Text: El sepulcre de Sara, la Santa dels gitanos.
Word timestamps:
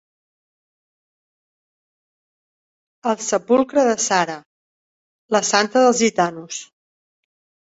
El 3.11 3.21
sepulcre 3.25 3.85
de 3.91 3.93
Sara, 4.07 4.39
la 5.37 5.43
Santa 5.51 5.85
dels 5.85 6.01
gitanos. 6.07 6.65